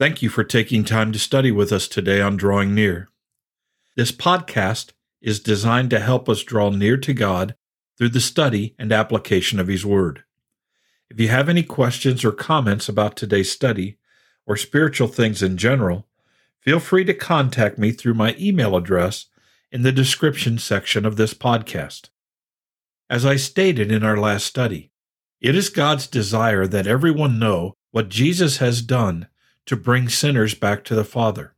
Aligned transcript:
Thank 0.00 0.22
you 0.22 0.30
for 0.30 0.44
taking 0.44 0.82
time 0.82 1.12
to 1.12 1.18
study 1.18 1.52
with 1.52 1.70
us 1.70 1.86
today 1.86 2.22
on 2.22 2.38
Drawing 2.38 2.74
Near. 2.74 3.10
This 3.96 4.10
podcast 4.10 4.92
is 5.20 5.40
designed 5.40 5.90
to 5.90 6.00
help 6.00 6.26
us 6.26 6.42
draw 6.42 6.70
near 6.70 6.96
to 6.96 7.12
God 7.12 7.54
through 7.98 8.08
the 8.08 8.18
study 8.18 8.74
and 8.78 8.92
application 8.92 9.60
of 9.60 9.68
His 9.68 9.84
Word. 9.84 10.24
If 11.10 11.20
you 11.20 11.28
have 11.28 11.50
any 11.50 11.62
questions 11.62 12.24
or 12.24 12.32
comments 12.32 12.88
about 12.88 13.14
today's 13.14 13.52
study 13.52 13.98
or 14.46 14.56
spiritual 14.56 15.06
things 15.06 15.42
in 15.42 15.58
general, 15.58 16.08
feel 16.62 16.80
free 16.80 17.04
to 17.04 17.12
contact 17.12 17.76
me 17.76 17.92
through 17.92 18.14
my 18.14 18.34
email 18.40 18.76
address 18.76 19.26
in 19.70 19.82
the 19.82 19.92
description 19.92 20.56
section 20.56 21.04
of 21.04 21.16
this 21.16 21.34
podcast. 21.34 22.08
As 23.10 23.26
I 23.26 23.36
stated 23.36 23.92
in 23.92 24.02
our 24.02 24.16
last 24.16 24.46
study, 24.46 24.92
it 25.42 25.54
is 25.54 25.68
God's 25.68 26.06
desire 26.06 26.66
that 26.68 26.86
everyone 26.86 27.38
know 27.38 27.76
what 27.90 28.08
Jesus 28.08 28.56
has 28.56 28.80
done 28.80 29.28
to 29.66 29.76
bring 29.76 30.08
sinners 30.08 30.54
back 30.54 30.84
to 30.84 30.94
the 30.94 31.04
Father. 31.04 31.54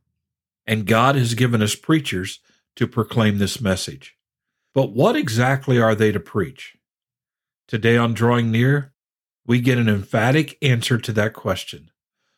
And 0.65 0.85
God 0.85 1.15
has 1.15 1.33
given 1.33 1.61
us 1.61 1.75
preachers 1.75 2.39
to 2.75 2.87
proclaim 2.87 3.37
this 3.37 3.59
message. 3.61 4.15
But 4.73 4.91
what 4.91 5.15
exactly 5.15 5.79
are 5.79 5.95
they 5.95 6.11
to 6.11 6.19
preach? 6.19 6.77
Today 7.67 7.97
on 7.97 8.13
Drawing 8.13 8.51
Near, 8.51 8.93
we 9.45 9.59
get 9.59 9.77
an 9.77 9.89
emphatic 9.89 10.57
answer 10.61 10.97
to 10.97 11.11
that 11.13 11.33
question. 11.33 11.91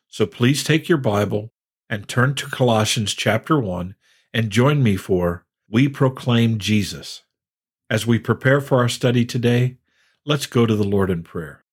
So 0.08 0.26
please 0.26 0.64
take 0.64 0.88
your 0.88 0.98
Bible 0.98 1.52
and 1.88 2.08
turn 2.08 2.34
to 2.34 2.46
Colossians 2.46 3.14
chapter 3.14 3.58
1 3.58 3.94
and 4.34 4.50
join 4.50 4.82
me 4.82 4.96
for 4.96 5.46
We 5.68 5.88
Proclaim 5.88 6.58
Jesus. 6.58 7.22
As 7.88 8.06
we 8.06 8.18
prepare 8.18 8.60
for 8.60 8.78
our 8.78 8.88
study 8.88 9.24
today, 9.24 9.76
let's 10.24 10.46
go 10.46 10.66
to 10.66 10.74
the 10.74 10.84
Lord 10.84 11.10
in 11.10 11.22
prayer. 11.22 11.64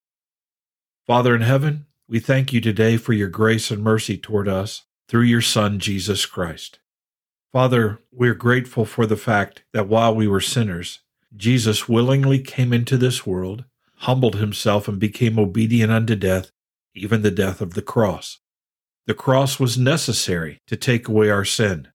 Father 1.06 1.36
in 1.36 1.42
heaven, 1.42 1.88
we 2.10 2.20
thank 2.20 2.52
you 2.52 2.60
today 2.60 2.98
for 2.98 3.14
your 3.14 3.30
grace 3.30 3.72
and 3.72 3.82
mercy 3.82 4.18
toward 4.18 4.48
us 4.48 4.84
through 5.08 5.22
your 5.22 5.42
Son, 5.42 5.80
Jesus 5.80 6.26
Christ. 6.26 6.80
Father, 7.52 8.00
we're 8.12 8.34
grateful 8.34 8.84
for 8.84 9.06
the 9.06 9.16
fact 9.16 9.64
that 9.72 9.88
while 9.88 10.14
we 10.14 10.28
were 10.28 10.42
sinners, 10.42 11.00
Jesus 11.36 11.88
willingly 11.88 12.40
came 12.40 12.74
into 12.74 12.98
this 12.98 13.26
world, 13.26 13.64
humbled 13.98 14.36
himself, 14.36 14.88
and 14.88 15.00
became 15.00 15.40
obedient 15.40 15.92
unto 15.92 16.16
death, 16.16 16.52
even 16.94 17.22
the 17.22 17.32
death 17.32 17.62
of 17.62 17.74
the 17.74 17.82
cross. 17.82 18.40
The 19.08 19.14
cross 19.14 19.60
was 19.60 19.78
necessary 19.78 20.60
to 20.68 20.76
take 20.76 21.08
away 21.08 21.30
our 21.30 21.46
sin. 21.46 21.88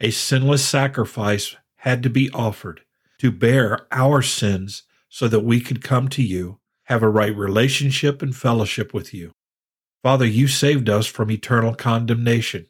A 0.00 0.10
sinless 0.10 0.64
sacrifice 0.64 1.56
had 1.76 2.02
to 2.02 2.10
be 2.10 2.30
offered 2.30 2.82
to 3.18 3.30
bear 3.30 3.86
our 3.90 4.20
sins 4.20 4.82
so 5.08 5.26
that 5.26 5.40
we 5.40 5.60
could 5.60 5.82
come 5.82 6.08
to 6.08 6.22
you, 6.22 6.58
have 6.84 7.02
a 7.02 7.08
right 7.08 7.34
relationship 7.34 8.20
and 8.20 8.36
fellowship 8.36 8.92
with 8.92 9.14
you. 9.14 9.32
Father, 10.02 10.26
you 10.26 10.48
saved 10.48 10.88
us 10.88 11.06
from 11.06 11.30
eternal 11.30 11.74
condemnation. 11.74 12.66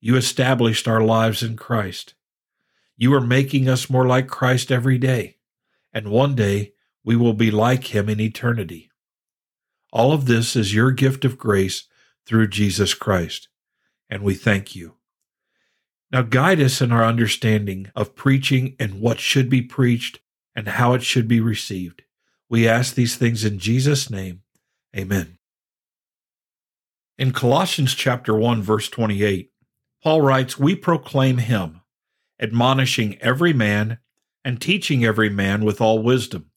You 0.00 0.16
established 0.16 0.88
our 0.88 1.00
lives 1.00 1.42
in 1.42 1.56
Christ. 1.56 2.14
You 2.96 3.14
are 3.14 3.20
making 3.20 3.68
us 3.68 3.88
more 3.88 4.06
like 4.06 4.26
Christ 4.26 4.72
every 4.72 4.98
day, 4.98 5.36
and 5.92 6.08
one 6.08 6.34
day 6.34 6.72
we 7.04 7.16
will 7.16 7.34
be 7.34 7.50
like 7.50 7.94
him 7.94 8.08
in 8.08 8.20
eternity. 8.20 8.90
All 9.92 10.12
of 10.12 10.26
this 10.26 10.56
is 10.56 10.74
your 10.74 10.90
gift 10.90 11.24
of 11.24 11.38
grace 11.38 11.84
through 12.26 12.48
Jesus 12.48 12.94
Christ, 12.94 13.48
and 14.10 14.22
we 14.22 14.34
thank 14.34 14.74
you. 14.74 14.94
Now 16.10 16.22
guide 16.22 16.60
us 16.60 16.80
in 16.80 16.90
our 16.90 17.04
understanding 17.04 17.90
of 17.94 18.16
preaching 18.16 18.74
and 18.78 19.00
what 19.00 19.20
should 19.20 19.48
be 19.48 19.62
preached 19.62 20.20
and 20.54 20.68
how 20.68 20.94
it 20.94 21.02
should 21.02 21.28
be 21.28 21.40
received. 21.40 22.02
We 22.48 22.66
ask 22.66 22.94
these 22.94 23.16
things 23.16 23.44
in 23.44 23.58
Jesus' 23.58 24.10
name. 24.10 24.42
Amen. 24.96 25.37
In 27.18 27.32
Colossians 27.32 27.94
chapter 27.94 28.36
1 28.36 28.62
verse 28.62 28.88
28, 28.88 29.50
Paul 30.04 30.22
writes, 30.22 30.56
"We 30.56 30.76
proclaim 30.76 31.38
him, 31.38 31.80
admonishing 32.38 33.18
every 33.18 33.52
man 33.52 33.98
and 34.44 34.60
teaching 34.60 35.04
every 35.04 35.28
man 35.28 35.64
with 35.64 35.80
all 35.80 36.00
wisdom, 36.00 36.52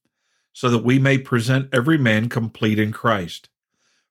so 0.54 0.70
that 0.70 0.84
we 0.84 1.00
may 1.00 1.18
present 1.18 1.70
every 1.74 1.98
man 1.98 2.30
complete 2.30 2.78
in 2.78 2.92
Christ. 2.92 3.50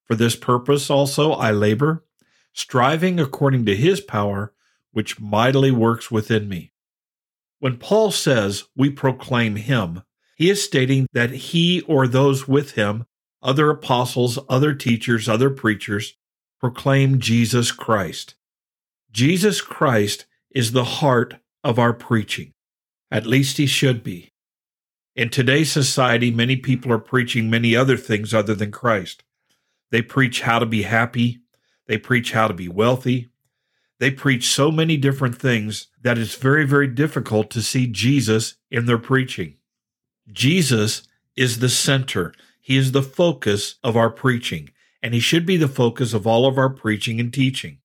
For 0.05 0.17
this 0.17 0.35
purpose 0.35 0.91
also 0.91 1.31
I 1.31 1.53
labor, 1.53 2.05
striving 2.53 3.21
according 3.21 3.65
to 3.67 3.77
his 3.77 4.01
power 4.01 4.53
which 4.91 5.21
mightily 5.21 5.71
works 5.71 6.11
within 6.11 6.49
me. 6.49 6.73
When 7.61 7.77
Paul 7.77 8.11
says 8.11 8.65
we 8.75 8.91
proclaim 8.91 9.55
him, 9.55 10.03
he 10.35 10.51
is 10.51 10.65
stating 10.65 11.07
that 11.13 11.31
he 11.31 11.83
or 11.83 12.09
those 12.09 12.49
with 12.49 12.73
him, 12.73 13.05
other 13.41 13.71
apostles, 13.71 14.37
other 14.49 14.75
teachers, 14.75 15.29
other 15.29 15.51
preachers, 15.51 16.15
proclaim 16.61 17.19
Jesus 17.19 17.73
Christ. 17.73 18.35
Jesus 19.11 19.61
Christ 19.61 20.27
is 20.51 20.73
the 20.73 20.85
heart 20.85 21.37
of 21.65 21.79
our 21.79 21.93
preaching. 21.93 22.53
At 23.11 23.27
least 23.27 23.57
he 23.57 23.67
should 23.67 24.05
be. 24.05 24.31
In 25.17 25.31
today's 25.31 25.73
society, 25.73 26.31
many 26.31 26.57
people 26.57 26.93
are 26.93 26.99
preaching 26.99 27.51
many 27.51 27.75
other 27.75 27.97
things 27.97 28.33
other 28.33 28.55
than 28.55 28.71
Christ. 28.71 29.25
They 29.91 30.03
preach 30.03 30.43
how 30.43 30.61
to 30.61 30.67
be 30.67 30.83
happy. 30.83 31.41
They 31.87 31.99
preach 31.99 32.33
how 32.33 32.47
to 32.47 32.55
be 32.55 32.69
wealthy. 32.69 33.31
They 33.99 34.11
preach 34.11 34.49
so 34.49 34.71
many 34.71 34.97
different 34.97 35.37
things 35.37 35.89
that 36.01 36.17
it's 36.17 36.37
very, 36.37 36.67
very 36.67 36.87
difficult 36.87 37.51
to 37.51 37.63
see 37.63 37.87
Jesus 37.87 38.55
in 38.71 38.87
their 38.87 38.99
preaching. 38.99 39.57
Jesus 40.31 41.03
is 41.37 41.59
the 41.59 41.69
center, 41.69 42.33
He 42.61 42.77
is 42.77 42.93
the 42.93 43.03
focus 43.03 43.77
of 43.83 43.97
our 43.97 44.11
preaching, 44.11 44.71
and 45.03 45.15
He 45.15 45.21
should 45.21 45.47
be 45.47 45.57
the 45.57 45.69
focus 45.69 46.13
of 46.13 46.27
all 46.27 46.47
of 46.47 46.59
our 46.59 46.71
preaching 46.71 47.21
and 47.21 47.33
teaching. 47.33 47.79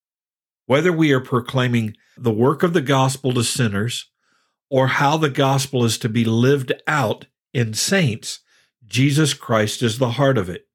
Whether 0.65 0.91
we 0.91 1.11
are 1.11 1.19
proclaiming 1.19 1.95
the 2.17 2.31
work 2.31 2.63
of 2.63 2.73
the 2.73 2.81
gospel 2.81 3.33
to 3.33 3.43
sinners 3.43 4.09
or 4.69 4.87
how 4.87 5.17
the 5.17 5.29
gospel 5.29 5.85
is 5.85 5.97
to 5.99 6.09
be 6.09 6.25
lived 6.25 6.71
out 6.87 7.27
in 7.53 7.73
saints, 7.73 8.39
Jesus 8.85 9.33
Christ 9.33 9.81
is 9.81 9.99
the 9.99 10.11
heart 10.11 10.37
of 10.37 10.49
it. 10.49 10.67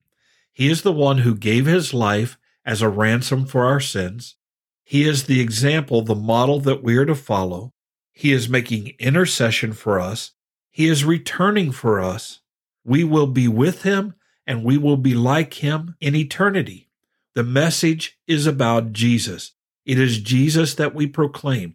He 0.53 0.69
is 0.69 0.83
the 0.83 0.93
one 0.93 1.19
who 1.19 1.35
gave 1.35 1.67
His 1.67 1.93
life 1.93 2.39
as 2.65 2.83
a 2.83 2.89
ransom 2.89 3.47
for 3.47 3.65
our 3.65 3.81
sins. 3.81 4.37
He 4.85 5.09
is 5.09 5.25
the 5.25 5.41
example, 5.41 6.03
the 6.03 6.15
model 6.15 6.61
that 6.61 6.83
we 6.83 6.97
are 6.97 7.07
to 7.07 7.15
follow. 7.15 7.73
He 8.13 8.33
is 8.33 8.49
making 8.49 8.95
intercession 8.99 9.73
for 9.73 9.99
us. 9.99 10.33
He 10.71 10.89
is 10.89 11.05
returning 11.05 11.73
for 11.73 12.01
us. 12.01 12.41
We 12.85 13.05
will 13.05 13.27
be 13.27 13.49
with 13.49 13.83
him 13.83 14.15
and 14.47 14.65
we 14.65 14.79
will 14.79 14.97
be 14.97 15.15
like 15.15 15.55
him 15.55 15.97
in 16.01 16.15
eternity. 16.15 16.89
The 17.35 17.45
message 17.45 18.19
is 18.27 18.47
about 18.47 18.93
Jesus. 18.93 19.53
It 19.87 19.99
is 19.99 20.21
Jesus 20.21 20.75
that 20.75 20.95
we 20.95 21.07
proclaim. 21.07 21.75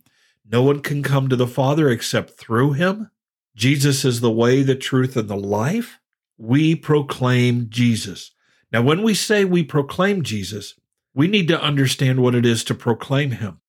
No 0.50 0.62
one 0.62 0.82
can 0.82 1.02
come 1.02 1.28
to 1.30 1.36
the 1.36 1.48
Father 1.48 1.90
except 1.90 2.32
through 2.32 2.74
him. 2.74 3.10
Jesus 3.56 4.06
is 4.06 4.22
the 4.22 4.32
way, 4.32 4.62
the 4.62 4.76
truth, 4.76 5.16
and 5.16 5.28
the 5.28 5.38
life. 5.38 6.00
We 6.38 6.76
proclaim 6.76 7.68
Jesus. 7.70 8.32
Now, 8.72 8.82
when 8.82 9.02
we 9.02 9.14
say 9.14 9.46
we 9.46 9.64
proclaim 9.64 10.22
Jesus, 10.22 10.76
we 11.14 11.28
need 11.28 11.48
to 11.48 11.62
understand 11.62 12.22
what 12.22 12.36
it 12.36 12.46
is 12.46 12.64
to 12.66 12.76
proclaim 12.76 13.32
him. 13.32 13.62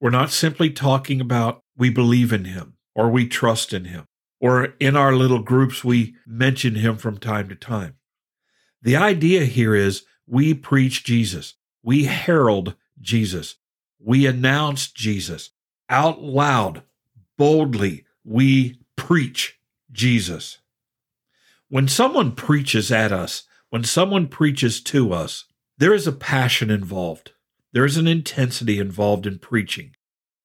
We're 0.00 0.10
not 0.10 0.30
simply 0.30 0.70
talking 0.70 1.20
about 1.20 1.62
we 1.76 1.90
believe 1.90 2.32
in 2.32 2.44
him 2.44 2.74
or 2.94 3.10
we 3.10 3.26
trust 3.26 3.72
in 3.72 3.86
him 3.86 4.06
or 4.40 4.74
in 4.78 4.96
our 4.96 5.12
little 5.12 5.42
groups 5.42 5.82
we 5.82 6.14
mention 6.24 6.76
him 6.76 6.96
from 6.96 7.18
time 7.18 7.48
to 7.48 7.56
time. 7.56 7.97
The 8.82 8.96
idea 8.96 9.44
here 9.44 9.74
is 9.74 10.04
we 10.26 10.54
preach 10.54 11.04
Jesus. 11.04 11.54
We 11.82 12.04
herald 12.04 12.74
Jesus. 13.00 13.56
We 13.98 14.26
announce 14.26 14.90
Jesus 14.90 15.50
out 15.88 16.22
loud, 16.22 16.82
boldly. 17.36 18.04
We 18.24 18.78
preach 18.96 19.58
Jesus. 19.90 20.58
When 21.68 21.88
someone 21.88 22.32
preaches 22.32 22.92
at 22.92 23.12
us, 23.12 23.44
when 23.70 23.84
someone 23.84 24.28
preaches 24.28 24.80
to 24.82 25.12
us, 25.12 25.44
there 25.78 25.94
is 25.94 26.06
a 26.06 26.12
passion 26.12 26.70
involved. 26.70 27.32
There 27.72 27.84
is 27.84 27.96
an 27.96 28.08
intensity 28.08 28.78
involved 28.78 29.26
in 29.26 29.38
preaching. 29.38 29.94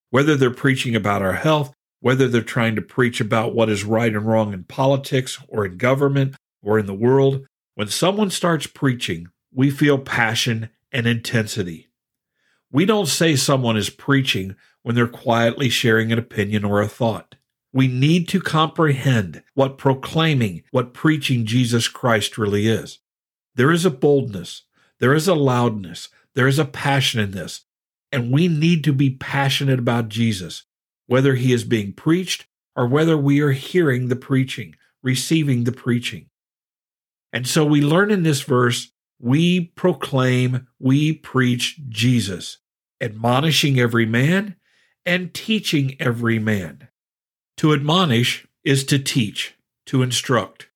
Whether 0.10 0.36
they're 0.36 0.52
preaching 0.52 0.96
about 0.96 1.22
our 1.22 1.34
health, 1.34 1.74
whether 2.00 2.28
they're 2.28 2.42
trying 2.42 2.76
to 2.76 2.82
preach 2.82 3.22
about 3.22 3.56
what 3.56 3.70
is 3.70 3.86
right 3.86 4.14
and 4.14 4.28
wrong 4.28 4.54
in 4.54 4.66
politics 4.66 5.40
or 5.48 5.66
in 5.66 5.78
government 5.78 6.36
or 6.62 6.78
in 6.78 6.86
the 6.86 6.94
world, 6.94 7.46
when 7.76 7.88
someone 7.88 8.30
starts 8.30 8.68
preaching, 8.68 9.28
we 9.52 9.70
feel 9.70 9.98
passion 9.98 10.70
and 10.92 11.08
intensity. 11.08 11.90
We 12.72 12.86
don't 12.86 13.08
say 13.08 13.36
someone 13.36 13.78
is 13.78 13.90
preaching 13.90 14.56
when 14.82 14.96
they're 14.96 15.08
quietly 15.08 15.70
sharing 15.70 16.12
an 16.12 16.20
opinion 16.20 16.64
or 16.64 16.82
a 16.82 16.88
thought. 16.88 17.36
We 17.72 17.88
need 17.88 18.28
to 18.30 18.40
comprehend 18.40 19.44
what 19.56 19.78
proclaiming, 19.78 20.64
what 20.72 20.94
preaching 20.94 21.46
Jesus 21.46 21.88
Christ 21.88 22.38
really 22.38 22.68
is. 22.68 23.00
There 23.56 23.72
is 23.72 23.86
a 23.86 23.92
boldness, 23.92 24.64
there 25.00 25.14
is 25.14 25.28
a 25.28 25.36
loudness, 25.36 26.10
there 26.36 26.48
is 26.48 26.60
a 26.60 26.66
passion 26.66 27.20
in 27.20 27.32
this. 27.32 27.62
And 28.12 28.32
we 28.32 28.48
need 28.48 28.84
to 28.84 28.94
be 28.94 29.12
passionate 29.12 29.80
about 29.80 30.10
Jesus, 30.10 30.64
whether 31.08 31.34
he 31.34 31.52
is 31.52 31.64
being 31.64 31.94
preached 31.94 32.46
or 32.76 32.88
whether 32.88 33.18
we 33.18 33.40
are 33.42 33.52
hearing 33.52 34.08
the 34.08 34.16
preaching, 34.16 34.76
receiving 35.02 35.64
the 35.64 35.72
preaching. 35.72 36.30
And 37.34 37.48
so 37.48 37.66
we 37.66 37.82
learn 37.82 38.12
in 38.12 38.24
this 38.24 38.42
verse 38.42 38.92
we 39.20 39.72
proclaim, 39.76 40.68
we 40.80 41.14
preach 41.14 41.80
Jesus, 41.90 42.60
admonishing 43.02 43.80
every 43.80 44.06
man 44.06 44.56
and 45.06 45.34
teaching 45.34 45.96
every 46.00 46.40
man. 46.40 46.88
To 47.58 47.74
admonish 47.74 48.46
is 48.64 48.84
to 48.86 49.00
teach, 49.00 49.56
to 49.88 50.02
instruct. 50.02 50.70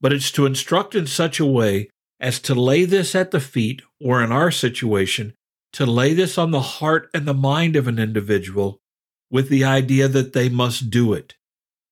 But 0.00 0.12
it's 0.12 0.30
to 0.32 0.46
instruct 0.46 0.94
in 0.94 1.06
such 1.06 1.40
a 1.40 1.46
way 1.46 1.90
as 2.20 2.38
to 2.40 2.54
lay 2.54 2.84
this 2.84 3.14
at 3.14 3.32
the 3.32 3.40
feet, 3.40 3.82
or 4.00 4.22
in 4.22 4.32
our 4.32 4.50
situation, 4.50 5.34
to 5.72 5.84
lay 5.84 6.14
this 6.14 6.38
on 6.38 6.52
the 6.52 6.60
heart 6.60 7.10
and 7.12 7.26
the 7.26 7.34
mind 7.34 7.76
of 7.76 7.88
an 7.88 7.98
individual 7.98 8.80
with 9.30 9.48
the 9.48 9.64
idea 9.64 10.06
that 10.06 10.32
they 10.32 10.48
must 10.48 10.90
do 10.90 11.12
it. 11.12 11.34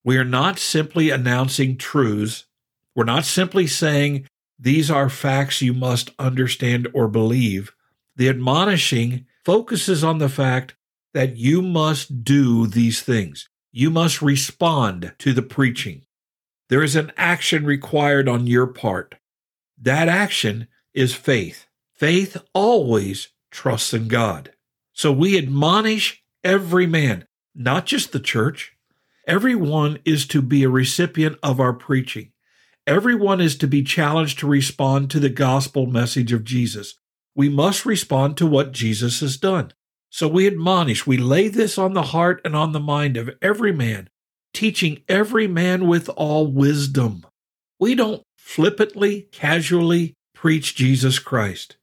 We 0.04 0.16
are 0.16 0.24
not 0.24 0.58
simply 0.58 1.10
announcing 1.10 1.76
truths. 1.76 2.46
We're 2.94 3.04
not 3.04 3.24
simply 3.24 3.66
saying, 3.66 4.26
these 4.58 4.90
are 4.90 5.08
facts 5.08 5.62
you 5.62 5.72
must 5.72 6.10
understand 6.18 6.88
or 6.94 7.08
believe. 7.08 7.72
The 8.16 8.28
admonishing 8.28 9.26
focuses 9.44 10.04
on 10.04 10.18
the 10.18 10.28
fact 10.28 10.74
that 11.14 11.36
you 11.36 11.62
must 11.62 12.22
do 12.24 12.66
these 12.66 13.02
things. 13.02 13.48
You 13.72 13.90
must 13.90 14.22
respond 14.22 15.14
to 15.18 15.32
the 15.32 15.42
preaching. 15.42 16.04
There 16.68 16.82
is 16.82 16.96
an 16.96 17.12
action 17.16 17.64
required 17.64 18.28
on 18.28 18.46
your 18.46 18.66
part. 18.66 19.16
That 19.80 20.08
action 20.08 20.68
is 20.94 21.14
faith. 21.14 21.66
Faith 21.94 22.36
always 22.54 23.28
trusts 23.50 23.92
in 23.92 24.08
God. 24.08 24.52
So 24.92 25.12
we 25.12 25.38
admonish 25.38 26.22
every 26.44 26.86
man, 26.86 27.26
not 27.54 27.86
just 27.86 28.12
the 28.12 28.20
church. 28.20 28.76
Everyone 29.26 29.98
is 30.04 30.26
to 30.28 30.42
be 30.42 30.64
a 30.64 30.68
recipient 30.68 31.38
of 31.42 31.60
our 31.60 31.72
preaching. 31.72 32.31
Everyone 32.86 33.40
is 33.40 33.56
to 33.58 33.68
be 33.68 33.84
challenged 33.84 34.40
to 34.40 34.48
respond 34.48 35.08
to 35.10 35.20
the 35.20 35.28
gospel 35.28 35.86
message 35.86 36.32
of 36.32 36.42
Jesus. 36.42 36.94
We 37.34 37.48
must 37.48 37.86
respond 37.86 38.36
to 38.38 38.46
what 38.46 38.72
Jesus 38.72 39.20
has 39.20 39.36
done. 39.36 39.72
So 40.10 40.26
we 40.26 40.48
admonish, 40.48 41.06
we 41.06 41.16
lay 41.16 41.48
this 41.48 41.78
on 41.78 41.94
the 41.94 42.02
heart 42.02 42.40
and 42.44 42.56
on 42.56 42.72
the 42.72 42.80
mind 42.80 43.16
of 43.16 43.30
every 43.40 43.72
man, 43.72 44.10
teaching 44.52 45.02
every 45.08 45.46
man 45.46 45.86
with 45.86 46.08
all 46.10 46.48
wisdom. 46.48 47.24
We 47.78 47.94
don't 47.94 48.22
flippantly, 48.36 49.28
casually 49.32 50.14
preach 50.34 50.74
Jesus 50.74 51.20
Christ. 51.20 51.76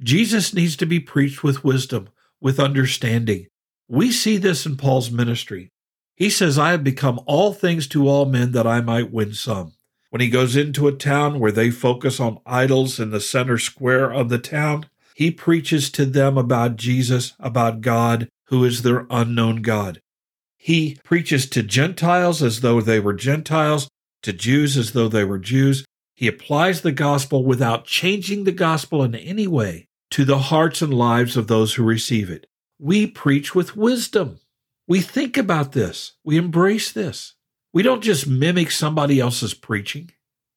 Jesus 0.00 0.54
needs 0.54 0.76
to 0.76 0.86
be 0.86 1.00
preached 1.00 1.42
with 1.42 1.64
wisdom, 1.64 2.08
with 2.40 2.60
understanding. 2.60 3.48
We 3.88 4.12
see 4.12 4.36
this 4.36 4.64
in 4.64 4.76
Paul's 4.76 5.10
ministry. 5.10 5.72
He 6.14 6.30
says, 6.30 6.56
I 6.56 6.70
have 6.70 6.84
become 6.84 7.20
all 7.26 7.52
things 7.52 7.88
to 7.88 8.08
all 8.08 8.26
men 8.26 8.52
that 8.52 8.66
I 8.66 8.80
might 8.80 9.12
win 9.12 9.34
some. 9.34 9.72
When 10.16 10.22
he 10.22 10.30
goes 10.30 10.56
into 10.56 10.88
a 10.88 10.92
town 10.92 11.40
where 11.40 11.52
they 11.52 11.70
focus 11.70 12.20
on 12.20 12.40
idols 12.46 12.98
in 12.98 13.10
the 13.10 13.20
center 13.20 13.58
square 13.58 14.10
of 14.10 14.30
the 14.30 14.38
town, 14.38 14.86
he 15.14 15.30
preaches 15.30 15.90
to 15.90 16.06
them 16.06 16.38
about 16.38 16.76
Jesus, 16.76 17.34
about 17.38 17.82
God, 17.82 18.30
who 18.46 18.64
is 18.64 18.80
their 18.80 19.06
unknown 19.10 19.60
God. 19.60 20.00
He 20.56 20.96
preaches 21.04 21.46
to 21.50 21.62
Gentiles 21.62 22.42
as 22.42 22.62
though 22.62 22.80
they 22.80 22.98
were 22.98 23.12
Gentiles, 23.12 23.90
to 24.22 24.32
Jews 24.32 24.78
as 24.78 24.92
though 24.92 25.08
they 25.08 25.22
were 25.22 25.38
Jews. 25.38 25.84
He 26.14 26.28
applies 26.28 26.80
the 26.80 26.92
gospel 26.92 27.44
without 27.44 27.84
changing 27.84 28.44
the 28.44 28.52
gospel 28.52 29.02
in 29.02 29.14
any 29.14 29.46
way 29.46 29.86
to 30.12 30.24
the 30.24 30.38
hearts 30.38 30.80
and 30.80 30.94
lives 30.94 31.36
of 31.36 31.46
those 31.46 31.74
who 31.74 31.84
receive 31.84 32.30
it. 32.30 32.46
We 32.78 33.06
preach 33.06 33.54
with 33.54 33.76
wisdom. 33.76 34.38
We 34.88 35.02
think 35.02 35.36
about 35.36 35.72
this. 35.72 36.12
We 36.24 36.38
embrace 36.38 36.90
this. 36.90 37.34
We 37.76 37.82
don't 37.82 38.00
just 38.00 38.26
mimic 38.26 38.70
somebody 38.70 39.20
else's 39.20 39.52
preaching. 39.52 40.10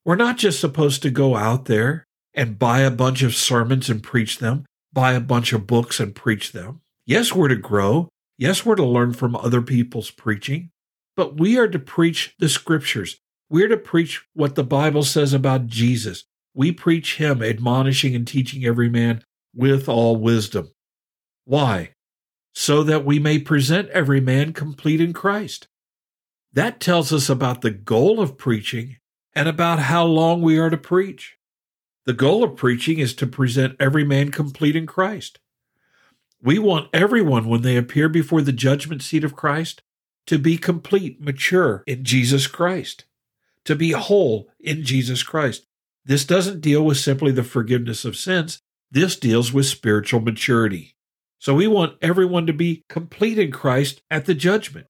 We're 0.06 0.16
not 0.16 0.38
just 0.38 0.62
supposed 0.62 1.02
to 1.02 1.10
go 1.10 1.36
out 1.36 1.66
there 1.66 2.06
and 2.34 2.58
buy 2.58 2.80
a 2.80 2.90
bunch 2.90 3.24
of 3.24 3.36
sermons 3.36 3.90
and 3.90 4.02
preach 4.02 4.40
them, 4.40 4.64
buy 4.94 5.12
a 5.12 5.20
bunch 5.20 5.52
of 5.52 5.68
books 5.68 6.00
and 6.00 6.16
preach 6.16 6.54
them. 6.54 6.80
Yes, 7.06 7.36
we're 7.36 7.50
to 7.50 7.58
grow. 7.58 8.08
Yes, 8.38 8.66
we're 8.66 8.78
to 8.78 8.86
learn 8.86 9.12
from 9.12 9.36
other 9.36 9.62
people's 9.62 10.12
preaching, 10.12 10.70
but 11.18 11.36
we 11.38 11.58
are 11.58 11.68
to 11.68 11.78
preach 11.78 12.36
the 12.40 12.48
scriptures. 12.48 13.20
We're 13.50 13.68
to 13.68 13.76
preach 13.76 14.24
what 14.34 14.56
the 14.56 14.64
Bible 14.64 15.04
says 15.04 15.34
about 15.34 15.68
Jesus. 15.68 16.24
We 16.54 16.72
preach 16.72 17.18
him, 17.18 17.44
admonishing 17.44 18.16
and 18.16 18.26
teaching 18.26 18.64
every 18.64 18.88
man 18.88 19.26
with 19.54 19.90
all 19.90 20.16
wisdom. 20.16 20.72
Why? 21.44 21.90
So 22.56 22.82
that 22.84 23.04
we 23.04 23.20
may 23.20 23.40
present 23.40 23.90
every 23.90 24.22
man 24.22 24.54
complete 24.54 25.02
in 25.02 25.12
Christ. 25.12 25.68
That 26.54 26.80
tells 26.80 27.14
us 27.14 27.30
about 27.30 27.62
the 27.62 27.72
goal 27.72 28.20
of 28.20 28.38
preaching 28.38 28.98
and 29.34 29.48
about 29.48 29.80
how 29.80 30.06
long 30.06 30.42
we 30.42 30.58
are 30.58 30.70
to 30.70 30.78
preach. 30.78 31.38
The 32.06 32.14
goal 32.14 32.44
of 32.44 32.56
preaching 32.56 32.98
is 32.98 33.14
to 33.16 33.28
present 33.28 33.76
every 33.80 34.04
man 34.04 34.32
complete 34.32 34.76
in 34.76 34.88
Christ. 34.88 35.40
We 36.42 36.58
want 36.58 36.90
everyone, 36.94 37.48
when 37.48 37.62
they 37.62 37.78
appear 37.78 38.10
before 38.10 38.42
the 38.42 38.52
judgment 38.52 39.04
seat 39.04 39.24
of 39.24 39.36
Christ, 39.36 39.84
to 40.26 40.40
be 40.40 40.58
complete, 40.58 41.22
mature 41.22 41.84
in 41.86 42.04
Jesus 42.04 42.48
Christ, 42.48 43.06
to 43.66 43.76
be 43.76 43.92
whole 43.92 44.48
in 44.60 44.84
Jesus 44.84 45.22
Christ. 45.22 45.66
This 46.06 46.26
doesn't 46.26 46.62
deal 46.62 46.84
with 46.84 46.98
simply 46.98 47.32
the 47.32 47.44
forgiveness 47.44 48.06
of 48.06 48.18
sins, 48.18 48.62
this 48.90 49.16
deals 49.16 49.54
with 49.54 49.66
spiritual 49.68 50.22
maturity. 50.22 50.96
So 51.38 51.54
we 51.54 51.68
want 51.68 51.98
everyone 52.02 52.48
to 52.48 52.54
be 52.54 52.86
complete 52.90 53.38
in 53.38 53.52
Christ 53.52 54.02
at 54.10 54.26
the 54.26 54.34
judgment. 54.34 54.88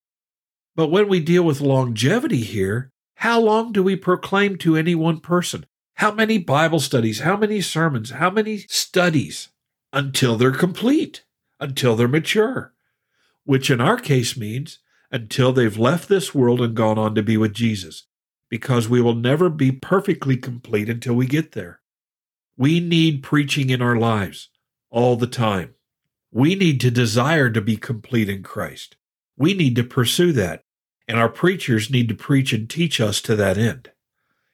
But 0.80 0.92
when 0.92 1.10
we 1.10 1.20
deal 1.20 1.44
with 1.44 1.60
longevity 1.60 2.40
here, 2.40 2.94
how 3.16 3.42
long 3.42 3.74
do 3.74 3.84
we 3.84 3.98
proclaim 3.98 4.56
to 4.60 4.78
any 4.78 4.96
one 4.96 5.20
person? 5.20 5.66
How 5.96 6.10
many 6.10 6.38
Bible 6.38 6.80
studies? 6.80 7.20
How 7.20 7.36
many 7.36 7.60
sermons? 7.60 8.12
How 8.12 8.30
many 8.30 8.60
studies? 8.60 9.50
Until 9.92 10.38
they're 10.38 10.54
complete, 10.54 11.26
until 11.60 11.98
they're 11.98 12.08
mature, 12.08 12.74
which 13.44 13.70
in 13.70 13.82
our 13.82 13.98
case 13.98 14.38
means 14.38 14.80
until 15.12 15.52
they've 15.52 15.78
left 15.78 16.08
this 16.08 16.34
world 16.34 16.62
and 16.62 16.78
gone 16.78 16.98
on 16.98 17.14
to 17.16 17.24
be 17.24 17.36
with 17.36 17.54
Jesus, 17.54 18.06
because 18.48 18.88
we 18.88 19.02
will 19.02 19.16
never 19.16 19.50
be 19.50 19.74
perfectly 19.74 20.38
complete 20.38 20.88
until 20.88 21.14
we 21.14 21.26
get 21.26 21.52
there. 21.52 21.82
We 22.56 22.80
need 22.80 23.22
preaching 23.22 23.70
in 23.70 23.82
our 23.82 23.98
lives 23.98 24.48
all 24.90 25.18
the 25.18 25.28
time. 25.28 25.74
We 26.32 26.56
need 26.56 26.80
to 26.80 26.90
desire 26.90 27.50
to 27.50 27.60
be 27.60 27.76
complete 27.76 28.30
in 28.30 28.44
Christ. 28.44 28.96
We 29.36 29.54
need 29.54 29.76
to 29.76 29.84
pursue 29.84 30.32
that 30.32 30.64
and 31.10 31.18
our 31.18 31.28
preachers 31.28 31.90
need 31.90 32.08
to 32.08 32.14
preach 32.14 32.54
and 32.54 32.70
teach 32.70 33.02
us 33.02 33.20
to 33.20 33.36
that 33.36 33.58
end. 33.58 33.90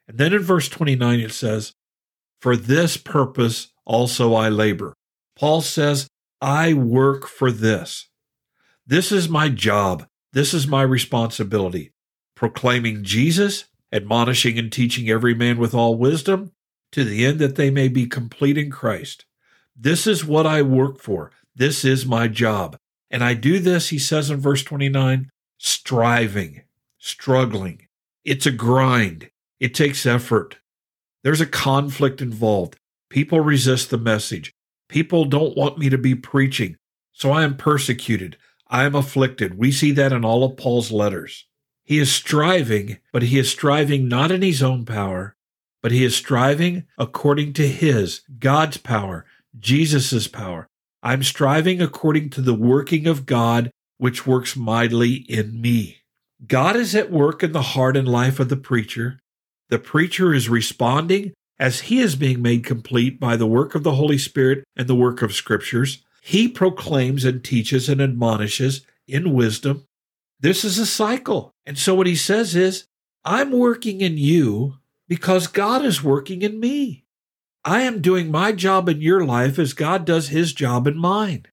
And 0.07 0.18
then 0.18 0.31
in 0.31 0.42
verse 0.42 0.69
29, 0.69 1.19
it 1.19 1.34
says, 1.34 1.74
For 2.40 2.56
this 2.56 2.96
purpose 2.96 3.74
also 3.84 4.34
I 4.34 4.48
labor. 4.48 4.94
Paul 5.36 5.60
says, 5.60 6.07
I 6.42 6.74
work 6.74 7.28
for 7.28 7.52
this. 7.52 8.07
This 8.88 9.12
is 9.12 9.28
my 9.28 9.50
job. 9.50 10.07
This 10.31 10.54
is 10.54 10.66
my 10.66 10.81
responsibility. 10.81 11.92
Proclaiming 12.35 13.04
Jesus, 13.04 13.66
admonishing 13.92 14.57
and 14.57 14.71
teaching 14.71 15.09
every 15.09 15.33
man 15.33 15.57
with 15.57 15.74
all 15.74 15.97
wisdom, 15.97 16.54
to 16.94 17.04
the 17.04 17.26
end 17.26 17.40
that 17.40 17.57
they 17.57 17.69
may 17.69 17.90
be 17.90 18.06
complete 18.06 18.57
in 18.57 18.71
Christ. 18.71 19.26
This 19.76 20.07
is 20.07 20.24
what 20.24 20.47
I 20.47 20.62
work 20.62 21.02
for. 21.02 21.31
This 21.54 21.83
is 21.83 22.06
my 22.06 22.30
job. 22.30 22.78
And 23.12 23.26
I 23.26 23.33
do 23.33 23.59
this, 23.59 23.90
he 23.90 24.00
says 24.00 24.30
in 24.30 24.40
verse 24.40 24.64
29, 24.64 25.30
striving, 25.57 26.62
struggling. 26.97 27.88
It's 28.24 28.45
a 28.45 28.52
grind. 28.52 29.30
It 29.59 29.74
takes 29.74 30.06
effort. 30.06 30.57
There's 31.24 31.42
a 31.42 31.45
conflict 31.45 32.21
involved. 32.21 32.78
People 33.09 33.40
resist 33.40 33.90
the 33.90 33.97
message. 33.97 34.52
People 34.90 35.26
don't 35.26 35.57
want 35.57 35.78
me 35.78 35.90
to 35.90 35.97
be 35.97 36.16
preaching. 36.16 36.78
So 37.14 37.31
I 37.31 37.44
am 37.44 37.57
persecuted. 37.57 38.38
I 38.68 38.83
am 38.83 38.95
afflicted. 38.95 39.57
We 39.57 39.71
see 39.71 39.92
that 39.92 40.12
in 40.12 40.26
all 40.26 40.44
of 40.44 40.57
Paul's 40.57 40.92
letters. 40.92 41.45
He 41.83 42.00
is 42.00 42.12
striving, 42.12 42.97
but 43.14 43.24
he 43.24 43.38
is 43.38 43.50
striving 43.50 44.07
not 44.07 44.31
in 44.31 44.42
his 44.42 44.64
own 44.64 44.85
power, 44.85 45.35
but 45.81 45.92
he 45.92 46.04
is 46.04 46.16
striving 46.16 46.85
according 46.97 47.54
to 47.54 47.68
his, 47.68 48.21
God's 48.40 48.78
power, 48.78 49.26
Jesus' 49.57 50.28
power. 50.28 50.68
I'm 51.04 51.21
striving 51.21 51.81
according 51.81 52.31
to 52.31 52.42
the 52.42 52.56
working 52.56 53.06
of 53.06 53.28
God 53.28 53.69
which 53.97 54.28
works 54.28 54.56
mightily 54.56 55.14
in 55.14 55.61
me. 55.61 55.97
God 56.45 56.75
is 56.75 56.95
at 56.95 57.11
work 57.11 57.44
in 57.44 57.54
the 57.54 57.61
heart 57.61 57.95
and 57.95 58.07
life 58.07 58.40
of 58.40 58.49
the 58.49 58.57
preacher. 58.57 59.19
The 59.69 59.80
preacher 59.80 60.33
is 60.33 60.49
responding 60.49 61.33
as 61.57 61.81
he 61.81 61.99
is 61.99 62.16
being 62.16 62.42
made 62.42 62.66
complete 62.66 63.19
by 63.19 63.37
the 63.37 63.47
work 63.47 63.75
of 63.75 63.83
the 63.83 63.95
Holy 63.95 64.18
Spirit 64.18 64.64
and 64.75 64.87
the 64.87 64.95
work 64.95 65.21
of 65.21 65.33
Scriptures. 65.33 66.04
He 66.21 66.47
proclaims 66.47 67.23
and 67.23 67.44
teaches 67.44 67.87
and 67.87 68.02
admonishes 68.02 68.85
in 69.07 69.33
wisdom. 69.33 69.85
This 70.40 70.66
is 70.66 70.78
a 70.78 70.85
cycle. 70.85 71.52
And 71.66 71.78
so 71.78 71.95
what 71.95 72.07
he 72.07 72.16
says 72.16 72.56
is, 72.56 72.85
I'm 73.23 73.52
working 73.52 74.02
in 74.02 74.18
you 74.18 74.75
because 75.07 75.47
God 75.47 75.85
is 75.85 76.04
working 76.04 76.42
in 76.42 76.59
me. 76.59 77.06
I 77.64 77.81
am 77.81 78.02
doing 78.02 78.30
my 78.30 78.52
job 78.52 78.90
in 78.90 79.02
your 79.02 79.25
life 79.25 79.57
as 79.57 79.73
God 79.73 80.06
does 80.06 80.28
his 80.28 80.54
job 80.54 80.85
in 80.85 80.97
mine. 80.97 81.45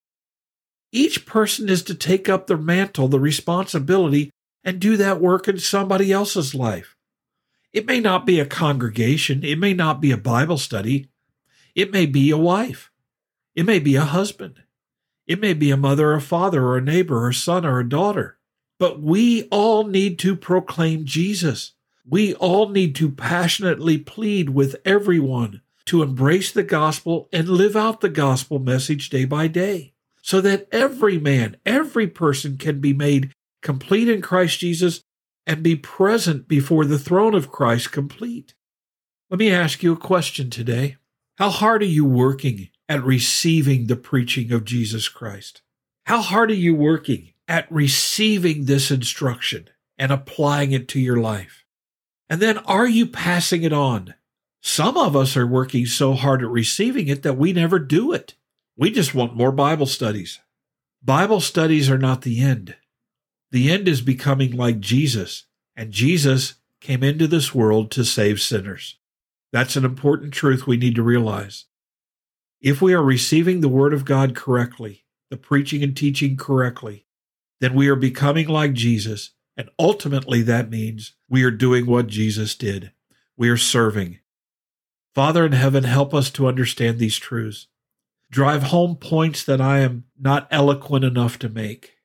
Each 0.93 1.25
person 1.25 1.71
is 1.71 1.83
to 1.85 1.95
take 1.95 2.29
up 2.29 2.47
the 2.47 2.59
mantle, 2.59 3.09
the 3.09 3.19
responsibility, 3.19 4.31
and 4.63 4.79
do 4.79 4.99
that 4.99 5.21
work 5.21 5.49
in 5.49 5.59
somebody 5.59 6.13
else's 6.13 6.55
life. 6.55 6.97
It 7.73 7.87
may 7.87 7.99
not 7.99 8.27
be 8.27 8.39
a 8.39 8.47
congregation, 8.47 9.43
it 9.43 9.59
may 9.59 9.73
not 9.73 10.03
be 10.03 10.11
a 10.11 10.19
Bible 10.19 10.59
study, 10.59 11.09
It 11.75 11.91
may 11.91 12.05
be 12.05 12.31
a 12.31 12.37
wife. 12.37 12.91
It 13.55 13.65
may 13.65 13.79
be 13.79 13.97
a 13.97 14.05
husband. 14.05 14.63
It 15.27 15.41
may 15.41 15.55
be 15.55 15.71
a 15.71 15.77
mother, 15.79 16.13
a 16.13 16.21
father, 16.21 16.67
or 16.67 16.77
a 16.77 16.83
neighbor, 16.83 17.25
or 17.25 17.31
a 17.31 17.35
son, 17.35 17.65
or 17.65 17.81
a 17.81 17.89
daughter. 17.89 18.37
But 18.79 19.01
we 19.01 19.45
all 19.45 19.85
need 19.85 20.19
to 20.19 20.37
proclaim 20.37 21.07
Jesus. 21.07 21.73
We 22.05 22.35
all 22.35 22.69
need 22.69 22.95
to 22.97 23.11
passionately 23.11 23.97
plead 23.97 24.51
with 24.51 24.77
everyone 24.85 25.63
to 25.87 26.03
embrace 26.03 26.53
the 26.53 26.63
gospel 26.63 27.31
and 27.33 27.49
live 27.49 27.75
out 27.75 28.03
the 28.03 28.11
gospel 28.11 28.59
message 28.59 29.09
day 29.09 29.25
by 29.25 29.47
day 29.47 29.92
so 30.23 30.41
that 30.41 30.69
every 30.73 31.19
man, 31.19 31.57
every 31.67 32.07
person 32.07 32.57
can 32.57 32.81
be 32.81 32.93
made 32.93 33.33
complete 33.61 34.09
in 34.09 34.23
Christ 34.23 34.59
Jesus 34.61 35.03
and 35.47 35.63
be 35.63 35.77
present 35.77 36.49
before 36.49 36.85
the 36.85 36.99
throne 36.99 37.35
of 37.35 37.51
Christ 37.51 37.93
complete. 37.93 38.55
Let 39.31 39.39
me 39.39 39.51
ask 39.51 39.83
you 39.83 39.93
a 39.93 39.97
question 39.97 40.51
today. 40.51 40.97
How 41.39 41.51
hard 41.51 41.83
are 41.83 41.87
you 41.87 42.05
working 42.05 42.69
at 42.89 43.05
receiving 43.05 43.87
the 43.87 43.97
preaching 43.97 44.53
of 44.53 44.65
Jesus 44.65 45.09
Christ? 45.09 45.63
How 46.05 46.21
hard 46.21 46.51
are 46.51 46.55
you 46.55 46.75
working 46.75 47.33
at 47.49 47.71
receiving 47.71 48.65
this 48.65 48.91
instruction 48.91 49.69
and 49.99 50.13
applying 50.13 50.73
it 50.73 50.89
to 50.89 51.01
your 51.01 51.17
life? 51.17 51.65
And 52.29 52.41
then 52.41 52.59
are 52.59 52.87
you 52.87 53.07
passing 53.07 53.63
it 53.63 53.73
on? 53.73 54.15
Some 54.61 54.97
of 54.97 55.17
us 55.17 55.37
are 55.37 55.47
working 55.47 55.87
so 55.87 56.15
hard 56.15 56.43
at 56.43 56.49
receiving 56.49 57.09
it 57.09 57.23
that 57.23 57.37
we 57.37 57.53
never 57.53 57.79
do 57.79 58.13
it. 58.13 58.35
We 58.77 58.91
just 58.91 59.15
want 59.15 59.37
more 59.37 59.53
Bible 59.53 59.87
studies. 59.87 60.41
Bible 61.03 61.41
studies 61.41 61.91
are 61.91 61.99
not 61.99 62.23
the 62.23 62.41
end. 62.41 62.77
The 63.51 63.71
end 63.71 63.87
is 63.87 64.01
becoming 64.01 64.57
like 64.57 64.81
Jesus, 64.81 65.45
and 65.77 65.93
Jesus 65.93 66.55
came 66.81 67.03
into 67.03 67.27
this 67.27 67.55
world 67.55 67.91
to 67.91 68.05
save 68.05 68.41
sinners. 68.41 68.99
That's 69.53 69.77
an 69.77 69.85
important 69.85 70.33
truth 70.33 70.67
we 70.67 70.79
need 70.79 70.95
to 70.95 71.03
realize. 71.03 71.67
If 72.63 72.81
we 72.81 72.95
are 72.95 73.03
receiving 73.03 73.61
the 73.61 73.69
Word 73.69 73.93
of 73.93 74.07
God 74.07 74.35
correctly, 74.35 75.05
the 75.29 75.37
preaching 75.37 75.83
and 75.83 75.95
teaching 75.95 76.37
correctly, 76.37 77.05
then 77.61 77.75
we 77.75 77.89
are 77.89 77.97
becoming 77.97 78.49
like 78.49 78.73
Jesus, 78.73 79.33
and 79.57 79.69
ultimately 79.79 80.41
that 80.43 80.71
means 80.71 81.15
we 81.29 81.43
are 81.43 81.51
doing 81.51 81.85
what 81.85 82.07
Jesus 82.07 82.55
did. 82.55 82.93
We 83.37 83.51
are 83.51 83.59
serving. 83.59 84.21
Father 85.15 85.45
in 85.45 85.53
heaven, 85.53 85.85
help 85.85 86.15
us 86.15 86.31
to 86.31 86.49
understand 86.49 86.99
these 86.99 87.19
truths. 87.19 87.67
Drive 88.33 88.63
home 88.63 88.97
points 88.97 89.45
that 89.45 89.61
I 89.61 89.81
am 89.81 90.05
not 90.19 90.49
eloquent 90.51 91.05
enough 91.05 91.39
to 91.41 91.51
make. 91.51 91.97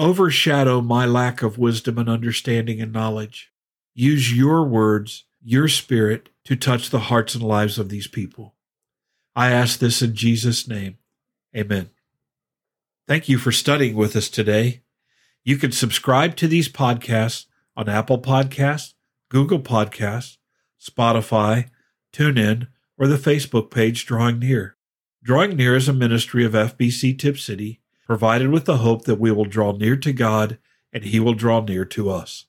Overshadow 0.00 0.80
my 0.80 1.06
lack 1.06 1.42
of 1.42 1.58
wisdom 1.58 1.96
and 1.96 2.08
understanding 2.08 2.80
and 2.80 2.92
knowledge. 2.92 3.52
Use 3.94 4.36
your 4.36 4.64
words, 4.64 5.26
your 5.44 5.68
spirit, 5.68 6.30
to 6.42 6.56
touch 6.56 6.90
the 6.90 6.98
hearts 6.98 7.36
and 7.36 7.44
lives 7.44 7.78
of 7.78 7.88
these 7.88 8.08
people. 8.08 8.56
I 9.36 9.52
ask 9.52 9.78
this 9.78 10.02
in 10.02 10.16
Jesus' 10.16 10.66
name. 10.66 10.98
Amen. 11.56 11.90
Thank 13.06 13.28
you 13.28 13.38
for 13.38 13.52
studying 13.52 13.94
with 13.94 14.16
us 14.16 14.28
today. 14.28 14.82
You 15.44 15.56
can 15.56 15.70
subscribe 15.70 16.34
to 16.36 16.48
these 16.48 16.68
podcasts 16.68 17.46
on 17.76 17.88
Apple 17.88 18.20
Podcasts, 18.20 18.94
Google 19.28 19.60
Podcasts, 19.60 20.38
Spotify, 20.82 21.70
TuneIn, 22.12 22.66
or 22.98 23.06
the 23.06 23.16
Facebook 23.16 23.70
page 23.70 24.04
Drawing 24.04 24.40
Near. 24.40 24.75
Drawing 25.26 25.56
Near 25.56 25.74
is 25.74 25.88
a 25.88 25.92
ministry 25.92 26.44
of 26.44 26.52
FBC 26.52 27.18
Tipp 27.18 27.36
City 27.36 27.80
provided 28.06 28.50
with 28.50 28.64
the 28.64 28.76
hope 28.76 29.06
that 29.06 29.18
we 29.18 29.32
will 29.32 29.44
draw 29.44 29.72
near 29.72 29.96
to 29.96 30.12
God 30.12 30.56
and 30.92 31.02
He 31.02 31.18
will 31.18 31.34
draw 31.34 31.60
near 31.60 31.84
to 31.84 32.10
us. 32.10 32.44